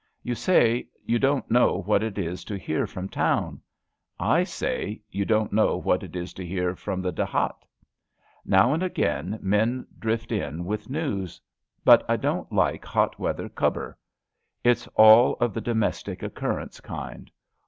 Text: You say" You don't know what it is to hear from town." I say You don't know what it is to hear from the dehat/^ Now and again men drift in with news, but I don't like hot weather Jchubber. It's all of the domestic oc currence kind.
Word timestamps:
You 0.23 0.33
say" 0.33 0.87
You 1.11 1.19
don't 1.19 1.51
know 1.51 1.83
what 1.83 2.01
it 2.01 2.17
is 2.17 2.43
to 2.45 2.57
hear 2.57 2.87
from 2.87 3.07
town." 3.07 3.61
I 4.19 4.43
say 4.43 4.99
You 5.11 5.25
don't 5.25 5.53
know 5.53 5.77
what 5.77 6.01
it 6.01 6.15
is 6.15 6.33
to 6.33 6.43
hear 6.43 6.75
from 6.75 7.03
the 7.03 7.13
dehat/^ 7.13 7.53
Now 8.43 8.73
and 8.73 8.81
again 8.81 9.37
men 9.43 9.85
drift 9.99 10.31
in 10.31 10.65
with 10.65 10.89
news, 10.89 11.39
but 11.85 12.03
I 12.09 12.15
don't 12.17 12.51
like 12.51 12.83
hot 12.83 13.19
weather 13.19 13.47
Jchubber. 13.47 13.93
It's 14.63 14.87
all 14.95 15.35
of 15.35 15.53
the 15.53 15.61
domestic 15.61 16.23
oc 16.23 16.33
currence 16.33 16.81
kind. 16.81 17.29